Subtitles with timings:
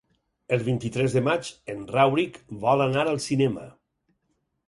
[0.55, 3.67] El vint-i-tres de maig en Rauric vol anar al cinema.